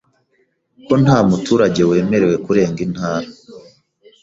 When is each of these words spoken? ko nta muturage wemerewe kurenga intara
ko 0.85 0.93
nta 1.03 1.17
muturage 1.29 1.81
wemerewe 1.89 2.35
kurenga 2.45 2.79
intara 2.87 3.27